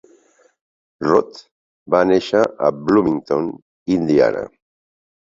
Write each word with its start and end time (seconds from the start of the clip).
Roth 1.07 1.37
va 1.97 2.01
néixer 2.13 2.43
a 2.71 2.75
Bloomington, 2.83 3.55
Indiana. 4.01 4.47